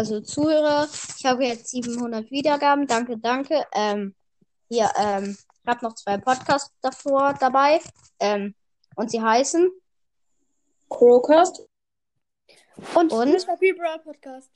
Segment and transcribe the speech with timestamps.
[0.00, 0.88] also Zuhörer.
[1.18, 2.86] Ich habe jetzt 700 Wiedergaben.
[2.86, 3.66] Danke, danke.
[3.74, 4.14] Ähm,
[4.70, 7.82] hier, ähm, ich habe noch zwei Podcasts davor dabei.
[8.18, 8.54] Ähm,
[8.96, 9.70] und sie heißen
[10.88, 11.68] Crowcast.
[12.94, 13.58] und, und Mr.
[13.58, 13.72] P.
[13.72, 14.50] Brawl Podcast.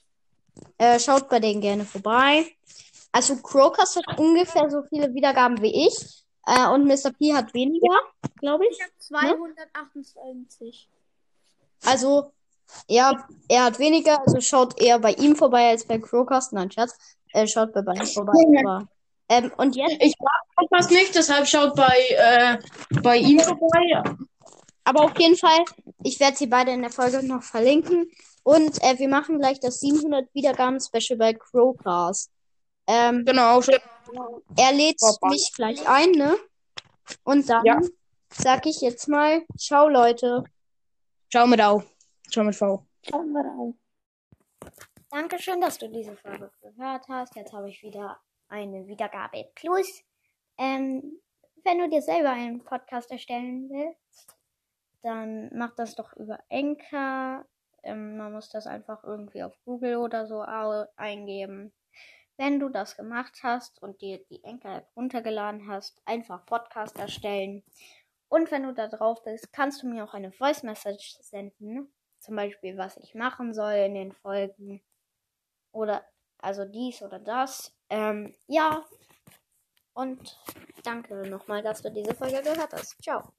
[0.79, 2.47] äh, schaut bei denen gerne vorbei.
[3.13, 6.25] Also Crocus hat ungefähr so viele Wiedergaben wie ich.
[6.47, 7.13] Äh, und Mr.
[7.13, 7.95] P hat weniger,
[8.41, 8.79] glaube ich.
[8.79, 10.89] Ich habe 228.
[11.85, 12.33] Also,
[12.89, 16.53] ja, er hat weniger, also schaut eher bei ihm vorbei als bei Crocus.
[16.53, 16.97] Nein, Scherz.
[17.33, 18.33] Äh, schaut bei beiden vorbei.
[18.61, 18.87] Aber,
[19.29, 22.59] ähm, und jetzt, Ich mag Podcast nicht, deshalb schaut bei, äh,
[23.03, 24.03] bei ihm vorbei.
[24.85, 25.65] aber auf jeden Fall,
[26.03, 28.11] ich werde sie beide in der Folge noch verlinken.
[28.43, 32.31] Und äh, wir machen gleich das 700 Wiedergaben-Special bei Crowcast.
[32.87, 33.77] Ähm, Genau, schon.
[34.59, 35.29] er lädt Vorbei.
[35.31, 36.37] mich gleich ein, ne?
[37.25, 37.81] Und dann Ja.
[38.31, 40.45] sag ich jetzt mal, ciao Leute.
[41.31, 41.83] Ciao mit Au.
[42.35, 42.85] Ciao mit V.
[43.09, 43.79] Schauen wir an.
[45.09, 47.37] Dankeschön, dass du diese Folge gehört hast.
[47.37, 50.03] Jetzt habe ich wieder eine Wiedergabe plus.
[50.59, 51.21] Ähm,
[51.63, 54.37] wenn du dir selber einen Podcast erstellen willst,
[55.03, 57.47] dann mach das doch über Anchor.
[57.85, 61.73] Ähm, man muss das einfach irgendwie auf Google oder so eingeben.
[62.37, 67.63] Wenn du das gemacht hast und dir die Anchor-App runtergeladen hast, einfach Podcast erstellen.
[68.29, 71.95] Und wenn du da drauf bist, kannst du mir auch eine Voice Message senden.
[72.25, 74.81] Zum Beispiel, was ich machen soll in den Folgen.
[75.73, 76.03] Oder
[76.39, 77.77] also dies oder das.
[77.91, 78.83] Ähm, ja.
[79.93, 80.41] Und
[80.85, 82.97] danke nochmal, dass du diese Folge gehört hast.
[83.03, 83.31] Ciao.